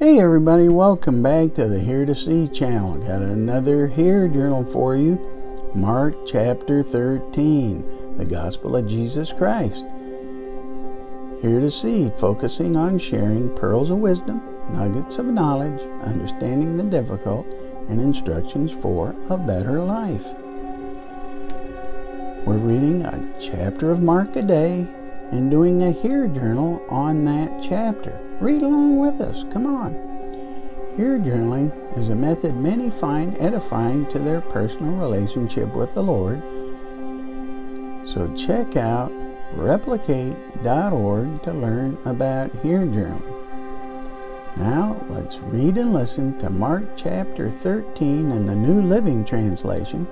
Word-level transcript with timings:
Hey 0.00 0.18
everybody, 0.18 0.70
welcome 0.70 1.22
back 1.22 1.52
to 1.56 1.68
the 1.68 1.76
Hear2See 1.76 2.54
channel. 2.54 2.96
Got 2.96 3.20
another 3.20 3.86
Hear 3.86 4.28
Journal 4.28 4.64
for 4.64 4.96
you. 4.96 5.20
Mark 5.74 6.14
chapter 6.26 6.82
13, 6.82 8.16
the 8.16 8.24
Gospel 8.24 8.76
of 8.76 8.86
Jesus 8.86 9.30
Christ. 9.30 9.84
Hear2See, 11.42 12.18
focusing 12.18 12.76
on 12.76 12.98
sharing 12.98 13.54
pearls 13.54 13.90
of 13.90 13.98
wisdom, 13.98 14.40
nuggets 14.72 15.18
of 15.18 15.26
knowledge, 15.26 15.82
understanding 16.00 16.78
the 16.78 16.84
difficult, 16.84 17.46
and 17.90 18.00
instructions 18.00 18.72
for 18.72 19.14
a 19.28 19.36
better 19.36 19.80
life. 19.80 20.32
We're 22.46 22.56
reading 22.56 23.02
a 23.02 23.34
chapter 23.38 23.90
of 23.90 24.00
Mark 24.00 24.34
a 24.36 24.40
day 24.40 24.86
and 25.30 25.50
doing 25.50 25.82
a 25.82 25.92
Hear 25.92 26.26
Journal 26.26 26.82
on 26.88 27.26
that 27.26 27.62
chapter. 27.62 28.18
Read 28.40 28.62
along 28.62 28.98
with 28.98 29.20
us. 29.20 29.44
Come 29.52 29.66
on. 29.66 29.92
Hear 30.96 31.18
journaling 31.18 31.98
is 31.98 32.08
a 32.08 32.14
method 32.14 32.56
many 32.56 32.88
find 32.88 33.36
edifying 33.38 34.06
to 34.06 34.18
their 34.18 34.40
personal 34.40 34.94
relationship 34.94 35.74
with 35.74 35.92
the 35.92 36.02
Lord. 36.02 36.42
So 38.06 38.32
check 38.34 38.76
out 38.76 39.12
replicate.org 39.52 41.42
to 41.42 41.52
learn 41.52 41.98
about 42.06 42.50
Hear 42.62 42.80
journaling. 42.80 43.36
Now 44.56 45.04
let's 45.10 45.38
read 45.38 45.76
and 45.76 45.92
listen 45.92 46.38
to 46.38 46.48
Mark 46.48 46.96
chapter 46.96 47.50
13 47.50 48.30
in 48.30 48.46
the 48.46 48.54
New 48.54 48.80
Living 48.80 49.22
Translation, 49.22 50.08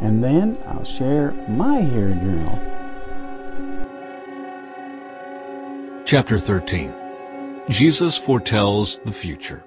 and 0.00 0.22
then 0.22 0.56
I'll 0.66 0.84
share 0.84 1.32
my 1.48 1.80
Hear 1.82 2.14
journal. 2.14 2.58
Chapter 6.04 6.38
13 6.38 6.99
Jesus 7.70 8.18
foretells 8.18 8.98
the 9.04 9.12
future. 9.12 9.64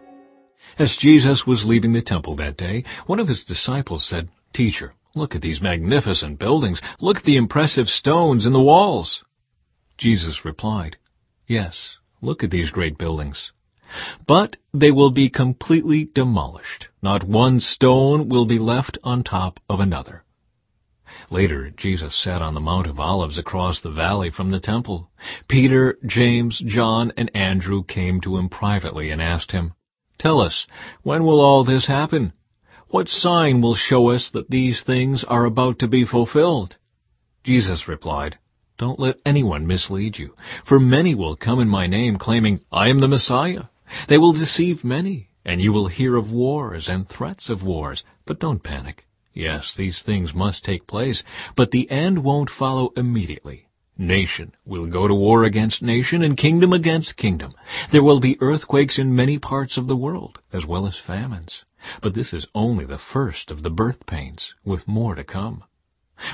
As 0.77 0.98
Jesus 0.98 1.48
was 1.48 1.63
leaving 1.63 1.94
the 1.94 2.02
temple 2.02 2.35
that 2.35 2.57
day, 2.57 2.84
one 3.05 3.17
of 3.17 3.30
his 3.30 3.45
disciples 3.45 4.03
said, 4.03 4.28
Teacher, 4.52 4.94
look 5.16 5.36
at 5.36 5.41
these 5.41 5.61
magnificent 5.61 6.38
buildings. 6.38 6.81
Look 7.00 7.19
at 7.19 7.23
the 7.23 7.38
impressive 7.38 7.89
stones 7.89 8.45
in 8.45 8.52
the 8.52 8.59
walls. 8.59 9.23
Jesus 9.97 10.44
replied, 10.44 10.97
Yes, 11.47 12.00
look 12.22 12.44
at 12.44 12.52
these 12.52 12.72
great 12.72 12.97
buildings. 12.97 13.53
But 14.28 14.58
they 14.73 14.91
will 14.91 15.11
be 15.11 15.30
completely 15.30 16.03
demolished. 16.03 16.89
Not 17.02 17.23
one 17.23 17.61
stone 17.61 18.28
will 18.28 18.45
be 18.45 18.59
left 18.59 18.97
on 19.06 19.23
top 19.23 19.61
of 19.69 19.80
another. 19.80 20.25
Later, 21.30 21.69
Jesus 21.69 22.16
sat 22.16 22.42
on 22.42 22.53
the 22.53 22.61
Mount 22.61 22.88
of 22.88 23.00
Olives 23.00 23.38
across 23.38 23.80
the 23.80 23.92
valley 23.92 24.30
from 24.30 24.52
the 24.52 24.59
temple. 24.59 25.09
Peter, 25.47 25.97
James, 26.06 26.59
John, 26.59 27.11
and 27.16 27.30
Andrew 27.36 27.83
came 27.83 28.19
to 28.22 28.38
him 28.38 28.50
privately 28.50 29.09
and 29.09 29.22
asked 29.22 29.52
him, 29.52 29.73
Tell 30.17 30.39
us, 30.39 30.67
when 31.02 31.23
will 31.23 31.39
all 31.39 31.64
this 31.64 31.88
happen? 31.88 32.34
What 32.88 33.09
sign 33.09 33.61
will 33.61 33.75
show 33.75 34.11
us 34.11 34.30
that 34.30 34.50
these 34.50 34.81
things 34.81 35.23
are 35.23 35.45
about 35.45 35.80
to 35.80 35.88
be 35.88 36.06
fulfilled? 36.06 36.78
Jesus 37.44 37.88
replied, 37.88 38.38
Don't 38.78 39.00
let 39.00 39.19
anyone 39.25 39.67
mislead 39.67 40.17
you, 40.17 40.36
for 40.64 40.80
many 40.80 41.14
will 41.14 41.36
come 41.36 41.59
in 41.59 41.67
my 41.67 41.88
name 41.88 42.17
claiming, 42.17 42.61
I 42.72 42.89
am 42.89 43.00
the 43.00 43.08
Messiah. 43.08 43.64
They 44.08 44.17
will 44.17 44.34
deceive 44.34 44.84
many, 44.84 45.30
and 45.44 45.61
you 45.61 45.73
will 45.73 45.88
hear 45.88 46.16
of 46.16 46.31
wars 46.31 46.88
and 46.88 47.08
threats 47.08 47.50
of 47.50 47.64
wars, 47.64 48.03
but 48.25 48.39
don't 48.39 48.64
panic. 48.64 49.06
Yes, 49.34 49.73
these 49.73 50.03
things 50.03 50.36
must 50.36 50.64
take 50.64 50.86
place, 50.86 51.23
but 51.56 51.72
the 51.72 51.89
end 51.89 52.23
won't 52.23 52.50
follow 52.50 52.94
immediately. 52.95 53.67
Nation 53.98 54.53
will 54.66 54.86
go 54.86 55.08
to 55.08 55.14
war 55.14 55.44
against 55.44 55.81
nation 55.81 56.22
and 56.22 56.38
kingdom 56.38 56.73
against 56.73 57.16
kingdom. 57.16 57.53
There 57.90 58.03
will 58.03 58.20
be 58.20 58.42
earthquakes 58.42 59.00
in 59.00 59.16
many 59.16 59.38
parts 59.40 59.78
of 59.78 59.88
the 59.88 59.95
world, 59.95 60.40
as 60.52 60.66
well 60.66 60.86
as 60.86 60.98
famines. 60.98 61.66
But 62.02 62.14
this 62.14 62.34
is 62.34 62.48
only 62.56 62.86
the 62.86 62.98
first 62.98 63.52
of 63.52 63.64
the 63.64 63.72
birth 63.72 64.06
pains, 64.06 64.56
with 64.64 64.88
more 64.88 65.16
to 65.16 65.23
come. 65.23 65.64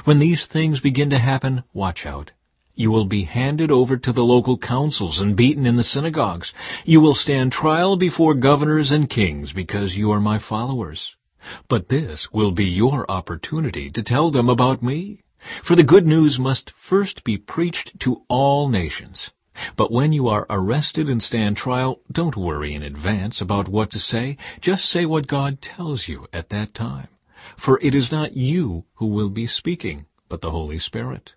When 0.04 0.20
these 0.20 0.46
things 0.46 0.80
begin 0.80 1.10
to 1.10 1.20
happen, 1.20 1.64
watch 1.74 2.06
out. 2.06 2.32
You 2.76 2.92
will 2.92 3.06
be 3.06 3.24
handed 3.24 3.72
over 3.72 3.98
to 3.98 4.12
the 4.14 4.24
local 4.24 4.58
councils 4.58 5.20
and 5.20 5.36
beaten 5.36 5.66
in 5.66 5.76
the 5.76 5.84
synagogues. 5.84 6.54
You 6.86 7.02
will 7.02 7.14
stand 7.14 7.52
trial 7.52 7.98
before 7.98 8.34
governors 8.34 8.92
and 8.92 9.10
kings 9.10 9.52
because 9.52 9.98
you 9.98 10.12
are 10.12 10.22
my 10.22 10.38
followers. 10.38 11.18
But 11.68 11.90
this 11.90 12.32
will 12.32 12.52
be 12.52 12.66
your 12.66 13.10
opportunity 13.10 13.90
to 13.90 14.04
tell 14.04 14.32
them 14.32 14.50
about 14.50 14.84
me. 14.84 15.22
For 15.64 15.76
the 15.76 15.84
good 15.84 16.06
news 16.06 16.38
must 16.38 16.72
first 16.72 17.24
be 17.24 17.38
preached 17.38 18.00
to 18.02 18.24
all 18.28 18.70
nations. 18.70 19.32
But 19.76 19.92
when 19.92 20.14
you 20.14 20.28
are 20.28 20.46
arrested 20.50 21.10
and 21.10 21.24
stand 21.24 21.58
trial, 21.58 22.02
don't 22.12 22.38
worry 22.38 22.74
in 22.74 22.84
advance 22.84 23.42
about 23.42 23.68
what 23.68 23.90
to 23.92 24.00
say. 24.00 24.38
Just 24.62 24.86
say 24.86 25.06
what 25.06 25.28
God 25.28 25.62
tells 25.62 26.08
you 26.08 26.28
at 26.32 26.50
that 26.50 26.74
time. 26.74 27.08
For 27.56 27.80
it 27.82 27.96
is 27.96 28.12
not 28.12 28.38
you 28.38 28.86
who 28.96 29.08
will 29.08 29.30
be 29.30 29.48
speaking, 29.48 30.06
but 30.28 30.42
the 30.42 30.52
Holy 30.52 30.80
Spirit. 30.80 31.36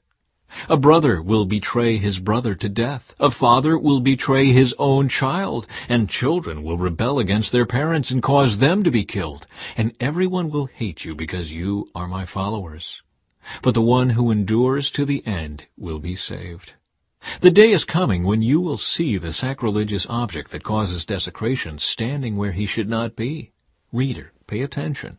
A 0.69 0.77
brother 0.77 1.23
will 1.23 1.45
betray 1.45 1.97
his 1.97 2.19
brother 2.19 2.55
to 2.55 2.69
death. 2.69 3.15
A 3.19 3.31
father 3.31 3.79
will 3.79 4.01
betray 4.01 4.47
his 4.47 4.75
own 4.79 5.09
child. 5.09 5.67
And 5.89 6.11
children 6.11 6.63
will 6.63 6.79
rebel 6.79 7.19
against 7.19 7.53
their 7.53 7.67
parents 7.67 8.11
and 8.11 8.23
cause 8.23 8.59
them 8.59 8.83
to 8.83 8.91
be 8.91 9.05
killed. 9.05 9.47
And 9.77 9.95
everyone 10.01 10.51
will 10.51 10.67
hate 10.67 11.05
you 11.05 11.15
because 11.15 11.53
you 11.53 11.89
are 11.95 12.09
my 12.09 12.25
followers. 12.25 13.03
But 13.63 13.75
the 13.75 13.83
one 13.83 14.11
who 14.11 14.31
endures 14.31 14.91
to 14.91 15.05
the 15.05 15.27
end 15.27 15.67
will 15.77 15.99
be 15.99 16.17
saved. 16.17 16.75
The 17.41 17.51
day 17.51 17.71
is 17.71 17.85
coming 17.85 18.25
when 18.25 18.43
you 18.43 18.61
will 18.61 18.79
see 18.79 19.17
the 19.17 19.33
sacrilegious 19.33 20.07
object 20.11 20.51
that 20.51 20.65
causes 20.65 21.05
desecration 21.05 21.79
standing 21.79 22.37
where 22.37 22.53
he 22.53 22.67
should 22.67 22.89
not 22.89 23.17
be. 23.17 23.53
Reader, 23.93 24.33
pay 24.47 24.63
attention. 24.63 25.19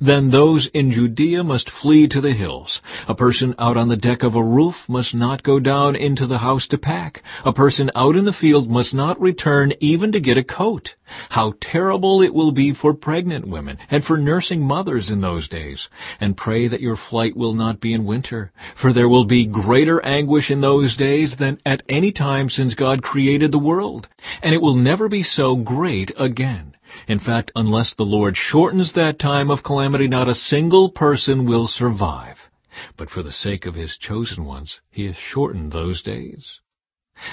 Then 0.00 0.30
those 0.30 0.66
in 0.68 0.90
Judea 0.90 1.44
must 1.44 1.70
flee 1.70 2.06
to 2.08 2.20
the 2.20 2.32
hills. 2.32 2.80
A 3.08 3.14
person 3.14 3.54
out 3.58 3.76
on 3.76 3.88
the 3.88 3.96
deck 3.96 4.22
of 4.22 4.34
a 4.34 4.42
roof 4.42 4.88
must 4.88 5.14
not 5.14 5.42
go 5.42 5.58
down 5.58 5.96
into 5.96 6.26
the 6.26 6.38
house 6.38 6.66
to 6.68 6.78
pack. 6.78 7.22
A 7.44 7.52
person 7.52 7.90
out 7.94 8.16
in 8.16 8.24
the 8.24 8.32
field 8.32 8.70
must 8.70 8.94
not 8.94 9.20
return 9.20 9.72
even 9.80 10.12
to 10.12 10.20
get 10.20 10.36
a 10.36 10.44
coat. 10.44 10.94
How 11.30 11.54
terrible 11.60 12.22
it 12.22 12.34
will 12.34 12.52
be 12.52 12.72
for 12.72 12.94
pregnant 12.94 13.46
women 13.46 13.78
and 13.90 14.04
for 14.04 14.16
nursing 14.16 14.66
mothers 14.66 15.10
in 15.10 15.20
those 15.20 15.48
days. 15.48 15.88
And 16.20 16.36
pray 16.36 16.66
that 16.68 16.80
your 16.80 16.96
flight 16.96 17.36
will 17.36 17.54
not 17.54 17.80
be 17.80 17.92
in 17.92 18.04
winter, 18.04 18.52
for 18.74 18.92
there 18.92 19.08
will 19.08 19.24
be 19.24 19.44
greater 19.46 20.04
anguish 20.04 20.50
in 20.50 20.60
those 20.60 20.96
days 20.96 21.36
than 21.36 21.58
at 21.66 21.82
any 21.88 22.12
time 22.12 22.48
since 22.48 22.74
God 22.74 23.02
created 23.02 23.52
the 23.52 23.58
world. 23.58 24.08
And 24.42 24.54
it 24.54 24.62
will 24.62 24.74
never 24.74 25.08
be 25.08 25.22
so 25.22 25.56
great 25.56 26.10
again. 26.18 26.73
In 27.06 27.18
fact, 27.18 27.50
unless 27.56 27.94
the 27.94 28.04
Lord 28.04 28.36
shortens 28.36 28.92
that 28.92 29.18
time 29.18 29.50
of 29.50 29.62
calamity, 29.62 30.08
not 30.08 30.28
a 30.28 30.34
single 30.34 30.88
person 30.88 31.44
will 31.44 31.66
survive. 31.66 32.50
But 32.96 33.10
for 33.10 33.22
the 33.22 33.32
sake 33.32 33.66
of 33.66 33.74
his 33.74 33.96
chosen 33.96 34.44
ones, 34.44 34.80
he 34.90 35.06
has 35.06 35.16
shortened 35.16 35.72
those 35.72 36.02
days. 36.02 36.60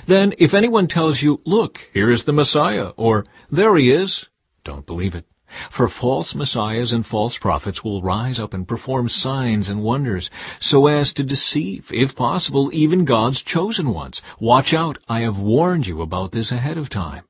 Then, 0.06 0.34
if 0.38 0.54
anyone 0.54 0.88
tells 0.88 1.22
you, 1.22 1.42
look, 1.46 1.90
here 1.94 2.10
is 2.10 2.26
the 2.26 2.34
Messiah, 2.34 2.92
or 2.98 3.26
there 3.50 3.76
he 3.76 3.92
is, 3.92 4.28
don't 4.64 4.86
believe 4.86 5.16
it. 5.16 5.26
For 5.70 5.90
false 5.90 6.34
messiahs 6.34 6.94
and 6.94 7.06
false 7.06 7.38
prophets 7.38 7.84
will 7.84 8.02
rise 8.02 8.40
up 8.40 8.54
and 8.54 8.68
perform 8.68 9.10
signs 9.10 9.68
and 9.68 9.84
wonders, 9.84 10.30
so 10.62 10.88
as 10.88 11.14
to 11.16 11.24
deceive, 11.24 11.92
if 11.94 12.16
possible, 12.16 12.74
even 12.74 13.04
God's 13.04 13.42
chosen 13.42 13.90
ones. 13.90 14.22
Watch 14.40 14.74
out, 14.74 14.98
I 15.10 15.22
have 15.22 15.40
warned 15.40 15.88
you 15.88 16.02
about 16.02 16.32
this 16.32 16.54
ahead 16.54 16.78
of 16.78 16.90
time. 16.90 17.24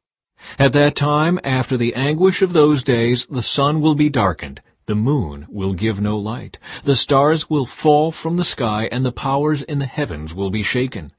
At 0.58 0.74
that 0.74 0.96
time, 0.96 1.40
after 1.44 1.78
the 1.78 1.96
anguish 1.96 2.42
of 2.42 2.54
those 2.54 2.84
days, 2.84 3.26
the 3.28 3.44
sun 3.44 3.82
will 3.82 3.96
be 3.96 4.10
darkened, 4.10 4.62
the 4.86 4.96
moon 4.96 5.46
will 5.50 5.74
give 5.74 6.02
no 6.02 6.18
light, 6.18 6.58
the 6.84 6.96
stars 6.96 7.50
will 7.50 7.66
fall 7.66 8.12
from 8.12 8.38
the 8.38 8.44
sky, 8.44 8.90
and 8.92 9.06
the 9.06 9.12
powers 9.12 9.62
in 9.62 9.80
the 9.80 9.86
heavens 9.86 10.34
will 10.34 10.50
be 10.50 10.64
shaken. 10.64 11.12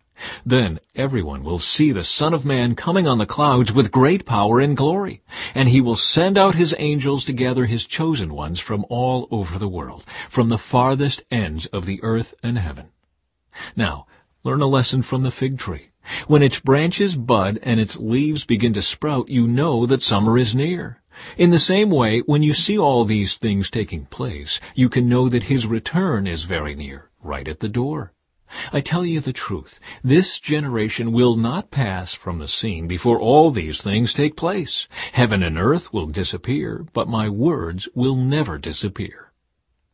Then 0.45 0.79
everyone 0.95 1.43
will 1.43 1.59
see 1.59 1.91
the 1.91 2.05
Son 2.05 2.35
of 2.35 2.45
Man 2.45 2.75
coming 2.75 3.07
on 3.09 3.19
the 3.19 3.27
clouds 3.27 3.73
with 3.73 3.91
great 3.91 4.25
power 4.27 4.61
and 4.61 4.77
glory, 4.77 5.23
and 5.55 5.69
he 5.69 5.81
will 5.81 5.97
send 5.97 6.37
out 6.37 6.55
his 6.55 6.75
angels 6.79 7.25
to 7.25 7.33
gather 7.33 7.67
his 7.67 7.85
chosen 7.85 8.35
ones 8.35 8.61
from 8.61 8.85
all 8.89 9.27
over 9.31 9.59
the 9.59 9.69
world, 9.69 10.05
from 10.29 10.49
the 10.49 10.59
farthest 10.59 11.23
ends 11.31 11.67
of 11.67 11.87
the 11.87 12.03
earth 12.03 12.35
and 12.43 12.59
heaven. 12.59 12.91
Now, 13.75 14.07
learn 14.45 14.61
a 14.61 14.67
lesson 14.67 15.03
from 15.03 15.23
the 15.23 15.31
fig 15.31 15.59
tree. 15.59 15.92
When 16.27 16.43
its 16.43 16.59
branches 16.59 17.15
bud 17.15 17.61
and 17.63 17.79
its 17.79 17.97
leaves 17.97 18.45
begin 18.45 18.73
to 18.73 18.83
sprout, 18.83 19.29
you 19.29 19.47
know 19.47 19.87
that 19.87 20.03
summer 20.03 20.37
is 20.37 20.53
near. 20.53 21.01
In 21.39 21.51
the 21.51 21.61
same 21.61 21.91
way, 21.91 22.19
when 22.27 22.43
you 22.43 22.55
see 22.55 22.77
all 22.77 23.05
these 23.05 23.39
things 23.39 23.71
taking 23.71 24.07
place, 24.07 24.59
you 24.75 24.89
can 24.89 25.09
know 25.09 25.29
that 25.29 25.45
his 25.45 25.65
return 25.65 26.27
is 26.27 26.43
very 26.43 26.75
near, 26.75 27.11
right 27.23 27.47
at 27.47 27.61
the 27.61 27.69
door. 27.69 28.13
I 28.73 28.81
tell 28.81 29.07
you 29.07 29.21
the 29.21 29.33
truth, 29.33 29.79
this 30.03 30.41
generation 30.41 31.13
will 31.13 31.37
not 31.37 31.71
pass 31.71 32.13
from 32.15 32.41
the 32.41 32.49
scene 32.49 32.89
before 32.89 33.21
all 33.21 33.53
these 33.53 33.81
things 33.81 34.13
take 34.13 34.37
place. 34.37 34.89
Heaven 35.13 35.45
and 35.45 35.57
earth 35.57 35.93
will 35.93 36.07
disappear, 36.07 36.85
but 36.93 37.09
my 37.09 37.29
words 37.29 37.89
will 37.95 38.17
never 38.17 38.59
disappear. 38.59 39.33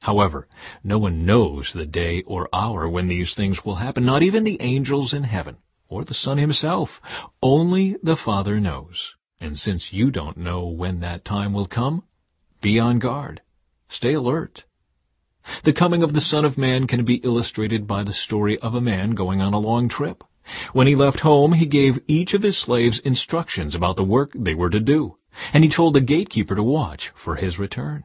However, 0.02 0.48
no 0.82 0.98
one 0.98 1.26
knows 1.26 1.74
the 1.74 1.84
day 1.84 2.22
or 2.22 2.48
hour 2.50 2.88
when 2.88 3.08
these 3.08 3.34
things 3.34 3.62
will 3.62 3.74
happen, 3.74 4.06
not 4.06 4.22
even 4.22 4.44
the 4.44 4.62
angels 4.62 5.12
in 5.12 5.24
heaven 5.24 5.58
or 5.88 6.04
the 6.04 6.14
Son 6.14 6.38
himself. 6.38 7.00
Only 7.42 7.96
the 8.02 8.16
Father 8.16 8.60
knows. 8.60 9.16
And 9.40 9.58
since 9.58 9.92
you 9.92 10.10
don't 10.10 10.36
know 10.36 10.66
when 10.66 11.00
that 11.00 11.24
time 11.24 11.52
will 11.52 11.66
come, 11.66 12.04
be 12.60 12.78
on 12.78 12.98
guard. 12.98 13.40
Stay 13.88 14.14
alert. 14.14 14.64
The 15.62 15.72
coming 15.72 16.02
of 16.02 16.12
the 16.12 16.20
Son 16.20 16.44
of 16.44 16.58
Man 16.58 16.86
can 16.86 17.04
be 17.04 17.16
illustrated 17.16 17.86
by 17.86 18.02
the 18.02 18.12
story 18.12 18.58
of 18.58 18.74
a 18.74 18.80
man 18.80 19.12
going 19.12 19.40
on 19.40 19.54
a 19.54 19.58
long 19.58 19.88
trip. 19.88 20.24
When 20.72 20.86
he 20.86 20.94
left 20.94 21.20
home, 21.20 21.52
he 21.52 21.66
gave 21.66 22.02
each 22.06 22.34
of 22.34 22.42
his 22.42 22.56
slaves 22.56 22.98
instructions 22.98 23.74
about 23.74 23.96
the 23.96 24.04
work 24.04 24.32
they 24.34 24.54
were 24.54 24.70
to 24.70 24.80
do, 24.80 25.18
and 25.52 25.62
he 25.62 25.70
told 25.70 25.94
the 25.94 26.00
gatekeeper 26.00 26.54
to 26.54 26.62
watch 26.62 27.10
for 27.14 27.36
his 27.36 27.58
return. 27.58 28.04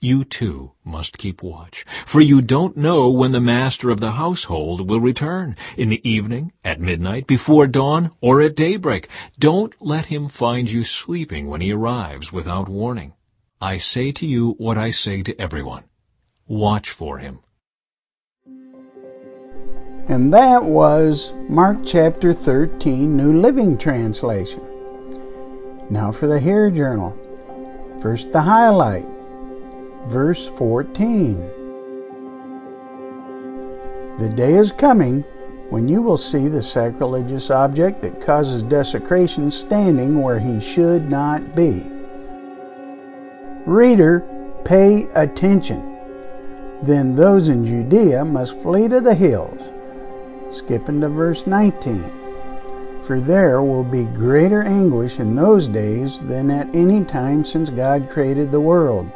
You 0.00 0.24
too 0.24 0.72
must 0.84 1.18
keep 1.18 1.42
watch, 1.42 1.84
for 2.12 2.20
you 2.20 2.42
don't 2.42 2.76
know 2.76 3.08
when 3.08 3.32
the 3.32 3.40
master 3.40 3.88
of 3.88 3.98
the 3.98 4.10
household 4.10 4.86
will 4.90 5.00
return, 5.00 5.56
in 5.78 5.88
the 5.88 6.06
evening, 6.06 6.52
at 6.62 6.78
midnight, 6.78 7.26
before 7.26 7.66
dawn, 7.66 8.10
or 8.20 8.42
at 8.42 8.54
daybreak. 8.54 9.08
Don't 9.38 9.74
let 9.80 10.04
him 10.04 10.28
find 10.28 10.70
you 10.70 10.84
sleeping 10.84 11.46
when 11.46 11.62
he 11.62 11.72
arrives 11.72 12.30
without 12.30 12.68
warning. 12.68 13.14
I 13.62 13.78
say 13.78 14.12
to 14.12 14.26
you 14.26 14.50
what 14.58 14.76
I 14.76 14.90
say 14.90 15.22
to 15.22 15.40
everyone. 15.40 15.84
Watch 16.46 16.90
for 16.90 17.16
him. 17.16 17.38
And 20.06 20.34
that 20.34 20.64
was 20.64 21.32
Mark 21.48 21.78
chapter 21.82 22.34
13, 22.34 23.16
New 23.16 23.40
Living 23.40 23.78
Translation. 23.78 24.60
Now 25.88 26.12
for 26.12 26.26
the 26.26 26.38
Hear 26.38 26.70
Journal. 26.70 27.16
First, 28.02 28.32
the 28.32 28.42
highlight, 28.42 29.06
verse 30.08 30.46
14. 30.50 31.61
The 34.22 34.28
day 34.28 34.54
is 34.54 34.70
coming 34.70 35.22
when 35.70 35.88
you 35.88 36.00
will 36.00 36.16
see 36.16 36.46
the 36.46 36.62
sacrilegious 36.62 37.50
object 37.50 38.02
that 38.02 38.20
causes 38.20 38.62
desecration 38.62 39.50
standing 39.50 40.22
where 40.22 40.38
he 40.38 40.60
should 40.60 41.10
not 41.10 41.56
be. 41.56 41.82
Reader, 43.66 44.24
pay 44.64 45.08
attention. 45.16 45.98
Then 46.84 47.16
those 47.16 47.48
in 47.48 47.66
Judea 47.66 48.24
must 48.24 48.60
flee 48.60 48.86
to 48.86 49.00
the 49.00 49.12
hills 49.12 49.58
Skipping 50.56 51.00
to 51.00 51.08
verse 51.08 51.48
19. 51.48 53.02
For 53.02 53.18
there 53.18 53.60
will 53.60 53.82
be 53.82 54.04
greater 54.04 54.62
anguish 54.62 55.18
in 55.18 55.34
those 55.34 55.66
days 55.66 56.20
than 56.20 56.48
at 56.48 56.72
any 56.76 57.04
time 57.04 57.44
since 57.44 57.70
God 57.70 58.08
created 58.08 58.52
the 58.52 58.60
world, 58.60 59.10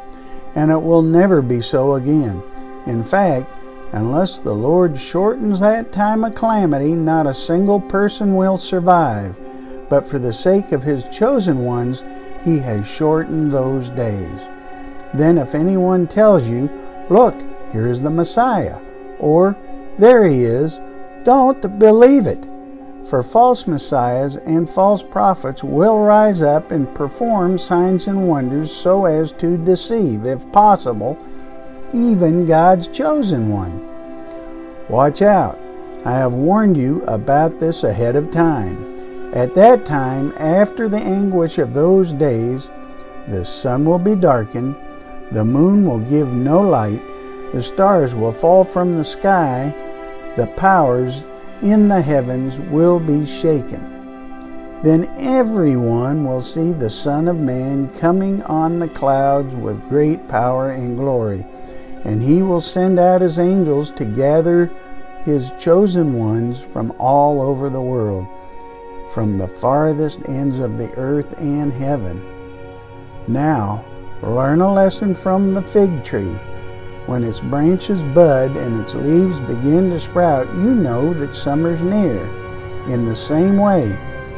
and 0.55 0.69
it 0.69 0.81
will 0.81 1.01
never 1.01 1.41
be 1.41 1.61
so 1.61 1.93
again. 1.93 2.43
In 2.87 3.05
fact, 3.05 3.49
unless 3.93 4.39
the 4.39 4.53
Lord 4.53 4.97
shortens 4.97 5.59
that 5.59 5.91
time 5.91 6.23
of 6.23 6.35
calamity, 6.35 6.91
not 6.91 7.27
a 7.27 7.33
single 7.33 7.79
person 7.79 8.35
will 8.35 8.57
survive. 8.57 9.39
But 9.89 10.07
for 10.07 10.19
the 10.19 10.33
sake 10.33 10.71
of 10.71 10.83
his 10.83 11.07
chosen 11.07 11.63
ones, 11.63 12.03
he 12.43 12.59
has 12.59 12.87
shortened 12.87 13.51
those 13.53 13.89
days. 13.89 14.39
Then, 15.13 15.37
if 15.37 15.55
anyone 15.55 16.07
tells 16.07 16.49
you, 16.49 16.69
Look, 17.09 17.35
here 17.71 17.87
is 17.87 18.01
the 18.01 18.09
Messiah, 18.09 18.79
or 19.19 19.55
There 19.97 20.27
he 20.27 20.43
is, 20.43 20.79
don't 21.23 21.79
believe 21.79 22.27
it. 22.27 22.45
For 23.09 23.23
false 23.23 23.67
messiahs 23.67 24.35
and 24.35 24.69
false 24.69 25.01
prophets 25.01 25.63
will 25.63 25.99
rise 25.99 26.41
up 26.41 26.71
and 26.71 26.93
perform 26.93 27.57
signs 27.57 28.07
and 28.07 28.27
wonders 28.27 28.69
so 28.69 29.05
as 29.05 29.31
to 29.33 29.57
deceive, 29.57 30.25
if 30.25 30.49
possible, 30.51 31.17
even 31.93 32.45
God's 32.45 32.87
chosen 32.87 33.49
one. 33.49 33.85
Watch 34.89 35.21
out. 35.21 35.59
I 36.05 36.13
have 36.13 36.33
warned 36.33 36.77
you 36.77 37.03
about 37.03 37.59
this 37.59 37.83
ahead 37.83 38.15
of 38.15 38.31
time. 38.31 39.33
At 39.33 39.55
that 39.55 39.85
time, 39.85 40.33
after 40.37 40.87
the 40.87 41.01
anguish 41.01 41.57
of 41.57 41.73
those 41.73 42.13
days, 42.13 42.69
the 43.27 43.43
sun 43.43 43.83
will 43.83 43.99
be 43.99 44.15
darkened, 44.15 44.75
the 45.31 45.43
moon 45.43 45.85
will 45.85 45.99
give 45.99 46.31
no 46.33 46.61
light, 46.61 47.01
the 47.51 47.61
stars 47.61 48.15
will 48.15 48.31
fall 48.31 48.63
from 48.63 48.95
the 48.95 49.03
sky, 49.03 49.75
the 50.37 50.47
powers 50.55 51.23
in 51.61 51.89
the 51.89 52.01
heavens 52.01 52.59
will 52.59 52.99
be 52.99 53.25
shaken. 53.25 53.97
Then 54.83 55.09
everyone 55.17 56.23
will 56.23 56.41
see 56.41 56.71
the 56.71 56.89
Son 56.89 57.27
of 57.27 57.37
Man 57.37 57.89
coming 57.95 58.43
on 58.43 58.79
the 58.79 58.87
clouds 58.87 59.55
with 59.55 59.89
great 59.89 60.27
power 60.27 60.69
and 60.69 60.95
glory. 60.95 61.45
And 62.07 62.23
he 62.23 62.41
will 62.41 62.61
send 62.61 62.99
out 62.99 63.19
his 63.19 63.37
angels 63.37 63.91
to 63.91 64.05
gather 64.05 64.71
his 65.25 65.51
chosen 65.59 66.13
ones 66.13 66.57
from 66.57 66.93
all 66.97 67.41
over 67.41 67.69
the 67.69 67.81
world, 67.81 68.25
from 69.13 69.37
the 69.37 69.47
farthest 69.47 70.19
ends 70.25 70.59
of 70.59 70.77
the 70.77 70.89
earth 70.93 71.37
and 71.37 71.73
heaven. 71.73 72.25
Now, 73.27 73.83
learn 74.23 74.61
a 74.61 74.73
lesson 74.73 75.13
from 75.15 75.53
the 75.53 75.61
fig 75.61 76.05
tree. 76.05 76.39
When 77.07 77.25
its 77.25 77.41
branches 77.41 78.03
bud 78.03 78.55
and 78.55 78.79
its 78.79 78.95
leaves 78.95 79.39
begin 79.41 79.89
to 79.89 79.99
sprout, 79.99 80.47
you 80.55 80.73
know 80.73 81.13
that 81.13 81.35
summer's 81.35 81.83
near. 81.83 82.25
In 82.87 83.05
the 83.05 83.15
same 83.17 83.57
way, 83.57 83.91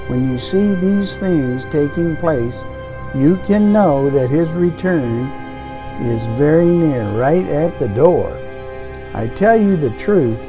when 0.07 0.27
you 0.27 0.39
see 0.39 0.73
these 0.73 1.17
things 1.17 1.65
taking 1.65 2.17
place, 2.17 2.55
you 3.13 3.37
can 3.45 3.71
know 3.71 4.09
that 4.09 4.31
his 4.31 4.49
return 4.49 5.29
is 6.01 6.25
very 6.37 6.65
near, 6.65 7.09
right 7.11 7.45
at 7.47 7.77
the 7.79 7.87
door. 7.89 8.35
I 9.13 9.27
tell 9.27 9.59
you 9.59 9.75
the 9.75 9.89
truth, 9.97 10.39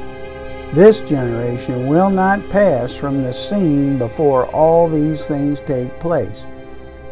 this 0.73 1.01
generation 1.01 1.87
will 1.87 2.09
not 2.09 2.49
pass 2.49 2.95
from 2.95 3.23
the 3.23 3.33
scene 3.33 3.97
before 3.97 4.45
all 4.47 4.87
these 4.87 5.27
things 5.27 5.59
take 5.61 5.99
place. 5.99 6.45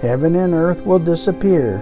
Heaven 0.01 0.35
and 0.35 0.53
earth 0.53 0.85
will 0.85 0.99
disappear, 0.99 1.79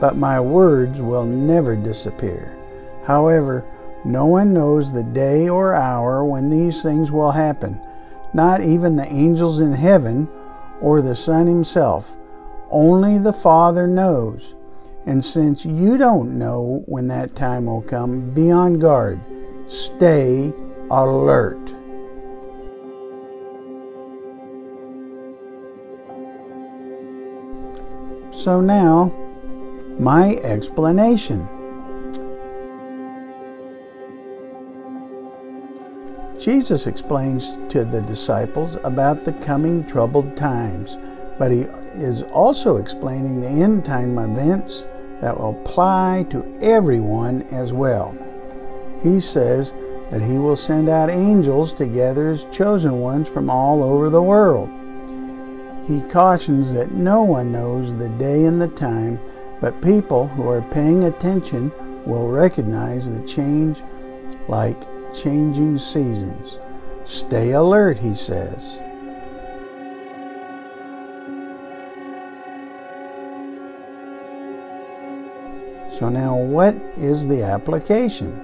but 0.00 0.16
my 0.16 0.38
words 0.38 1.00
will 1.00 1.24
never 1.24 1.74
disappear. 1.74 2.56
However, 3.04 3.64
no 4.04 4.26
one 4.26 4.52
knows 4.52 4.92
the 4.92 5.02
day 5.02 5.48
or 5.48 5.74
hour 5.74 6.24
when 6.24 6.48
these 6.48 6.82
things 6.82 7.10
will 7.10 7.32
happen, 7.32 7.80
not 8.32 8.60
even 8.60 8.94
the 8.94 9.12
angels 9.12 9.58
in 9.58 9.72
heaven 9.72 10.28
or 10.80 11.00
the 11.00 11.16
Son 11.16 11.46
himself. 11.46 12.16
Only 12.70 13.18
the 13.18 13.32
Father 13.32 13.86
knows. 13.86 14.55
And 15.06 15.24
since 15.24 15.64
you 15.64 15.96
don't 15.96 16.36
know 16.36 16.82
when 16.86 17.06
that 17.08 17.36
time 17.36 17.66
will 17.66 17.82
come, 17.82 18.30
be 18.34 18.50
on 18.50 18.80
guard. 18.80 19.20
Stay 19.68 20.52
alert. 20.90 21.72
So 28.32 28.60
now, 28.60 29.12
my 29.98 30.34
explanation. 30.42 31.48
Jesus 36.36 36.88
explains 36.88 37.52
to 37.70 37.84
the 37.84 38.02
disciples 38.02 38.76
about 38.82 39.24
the 39.24 39.32
coming 39.32 39.86
troubled 39.86 40.36
times, 40.36 40.98
but 41.38 41.52
he 41.52 41.62
is 41.94 42.22
also 42.24 42.76
explaining 42.76 43.40
the 43.40 43.48
end 43.48 43.84
time 43.84 44.18
events 44.18 44.84
that 45.20 45.38
will 45.38 45.60
apply 45.60 46.26
to 46.30 46.58
everyone 46.60 47.42
as 47.50 47.72
well. 47.72 48.16
He 49.02 49.20
says 49.20 49.72
that 50.10 50.22
he 50.22 50.38
will 50.38 50.56
send 50.56 50.88
out 50.88 51.10
angels 51.10 51.72
to 51.74 51.86
gather 51.86 52.28
his 52.28 52.44
chosen 52.46 53.00
ones 53.00 53.28
from 53.28 53.50
all 53.50 53.82
over 53.82 54.08
the 54.08 54.22
world. 54.22 54.68
He 55.86 56.00
cautions 56.02 56.72
that 56.72 56.92
no 56.92 57.22
one 57.22 57.52
knows 57.52 57.96
the 57.96 58.08
day 58.10 58.44
and 58.44 58.60
the 58.60 58.68
time, 58.68 59.20
but 59.60 59.82
people 59.82 60.26
who 60.28 60.48
are 60.48 60.62
paying 60.62 61.04
attention 61.04 61.70
will 62.04 62.28
recognize 62.28 63.10
the 63.10 63.24
change 63.26 63.82
like 64.48 64.76
changing 65.14 65.78
seasons. 65.78 66.58
Stay 67.04 67.52
alert, 67.52 67.98
he 67.98 68.14
says. 68.14 68.82
So, 75.98 76.10
now 76.10 76.36
what 76.36 76.74
is 76.98 77.26
the 77.26 77.42
application? 77.42 78.38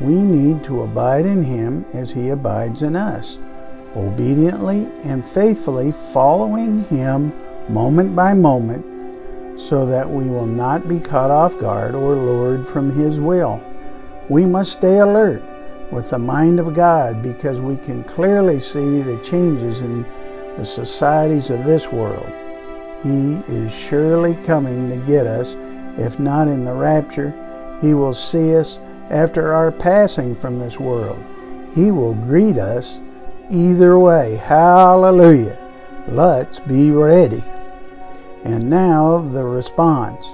We 0.00 0.14
need 0.14 0.64
to 0.64 0.80
abide 0.84 1.26
in 1.26 1.42
Him 1.42 1.84
as 1.92 2.10
He 2.10 2.30
abides 2.30 2.80
in 2.80 2.96
us, 2.96 3.38
obediently 3.94 4.88
and 5.04 5.22
faithfully 5.22 5.92
following 5.92 6.84
Him 6.84 7.30
moment 7.68 8.16
by 8.16 8.32
moment 8.32 9.60
so 9.60 9.84
that 9.84 10.08
we 10.08 10.30
will 10.30 10.46
not 10.46 10.88
be 10.88 11.00
caught 11.00 11.30
off 11.30 11.58
guard 11.58 11.94
or 11.94 12.16
lured 12.16 12.66
from 12.66 12.90
His 12.90 13.20
will. 13.20 13.62
We 14.30 14.46
must 14.46 14.72
stay 14.72 15.00
alert 15.00 15.42
with 15.90 16.10
the 16.10 16.18
mind 16.18 16.58
of 16.60 16.74
God 16.74 17.22
because 17.22 17.60
we 17.60 17.76
can 17.76 18.04
clearly 18.04 18.60
see 18.60 19.00
the 19.02 19.18
changes 19.18 19.80
in 19.80 20.02
the 20.56 20.64
societies 20.64 21.50
of 21.50 21.64
this 21.64 21.88
world. 21.88 22.30
He 23.02 23.34
is 23.52 23.74
surely 23.74 24.34
coming 24.34 24.88
to 24.88 24.96
get 25.06 25.26
us. 25.26 25.56
If 25.98 26.18
not 26.18 26.48
in 26.48 26.64
the 26.64 26.72
rapture, 26.72 27.32
He 27.80 27.94
will 27.94 28.14
see 28.14 28.56
us 28.56 28.78
after 29.10 29.52
our 29.52 29.70
passing 29.70 30.34
from 30.34 30.58
this 30.58 30.80
world. 30.80 31.22
He 31.74 31.90
will 31.90 32.14
greet 32.14 32.56
us 32.56 33.02
either 33.50 33.98
way. 33.98 34.36
Hallelujah. 34.36 35.58
Let's 36.08 36.60
be 36.60 36.90
ready. 36.90 37.42
And 38.44 38.68
now 38.68 39.18
the 39.18 39.44
response 39.44 40.26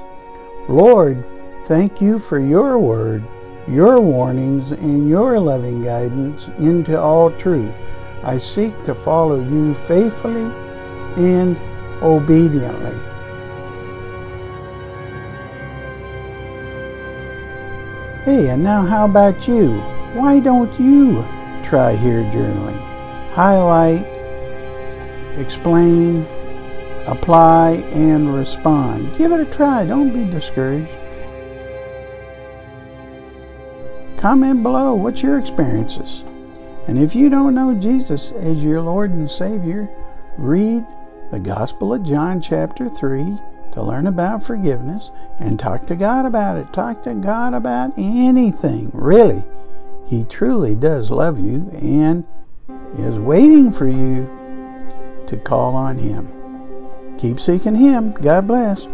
Lord, 0.69 1.25
thank 1.65 2.01
you 2.01 2.19
for 2.19 2.39
your 2.39 2.79
word, 2.79 3.25
your 3.71 4.01
warnings, 4.01 4.73
and 4.73 5.09
your 5.09 5.39
loving 5.39 5.83
guidance 5.83 6.49
into 6.59 7.01
all 7.01 7.31
truth. 7.31 7.73
I 8.25 8.37
seek 8.39 8.83
to 8.83 8.95
follow 8.95 9.41
you 9.41 9.75
faithfully 9.75 10.53
and 11.17 11.57
obediently. 12.03 12.99
Hey, 18.25 18.51
and 18.51 18.63
now 18.63 18.83
how 18.83 19.07
about 19.07 19.49
you? 19.49 19.79
Why 20.15 20.41
don't 20.41 20.79
you 20.79 21.25
try 21.63 21.95
Hear 21.95 22.23
journaling? 22.25 22.79
Highlight, 23.33 24.05
explain, 25.39 26.27
apply, 27.07 27.85
and 27.93 28.35
respond. 28.35 29.17
Give 29.17 29.33
it 29.33 29.41
a 29.41 29.45
try. 29.47 29.87
Don't 29.87 30.13
be 30.13 30.25
discouraged. 30.25 31.00
Comment 34.21 34.63
below 34.63 34.93
what's 34.93 35.23
your 35.23 35.39
experiences. 35.39 36.25
And 36.87 36.99
if 36.99 37.15
you 37.15 37.31
don't 37.31 37.55
know 37.55 37.75
Jesus 37.75 38.33
as 38.33 38.63
your 38.63 38.83
Lord 38.83 39.13
and 39.13 39.31
Savior, 39.31 39.89
read 40.37 40.85
the 41.31 41.41
Gospel 41.41 41.95
of 41.95 42.03
John, 42.03 42.43
chapter 42.43 42.91
3, 42.91 43.39
to 43.73 43.83
learn 43.83 44.07
about 44.07 44.45
forgiveness 44.45 45.11
and 45.39 45.59
talk 45.59 45.87
to 45.87 45.97
God 45.97 46.27
about 46.27 46.59
it. 46.59 46.71
Talk 46.71 47.03
to 47.05 47.15
God 47.15 47.55
about 47.55 47.95
anything, 47.97 48.91
really. 48.93 49.43
He 50.07 50.25
truly 50.25 50.75
does 50.75 51.11
love 51.11 51.39
you 51.39 51.71
and 51.81 52.27
is 52.99 53.19
waiting 53.19 53.73
for 53.73 53.89
you 53.89 54.27
to 55.29 55.39
call 55.39 55.75
on 55.75 55.97
Him. 55.97 56.29
Keep 57.17 57.41
seeking 57.41 57.75
Him. 57.75 58.13
God 58.13 58.47
bless. 58.47 58.87